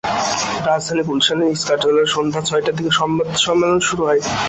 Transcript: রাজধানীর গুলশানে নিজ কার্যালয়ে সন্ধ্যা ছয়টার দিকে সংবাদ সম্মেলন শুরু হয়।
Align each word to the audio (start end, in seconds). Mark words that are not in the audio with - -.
রাজধানীর 0.67 1.07
গুলশানে 1.09 1.43
নিজ 1.43 1.61
কার্যালয়ে 1.69 2.13
সন্ধ্যা 2.15 2.41
ছয়টার 2.47 2.75
দিকে 2.77 2.91
সংবাদ 2.99 3.27
সম্মেলন 3.45 3.79
শুরু 3.87 4.01
হয়। 4.07 4.21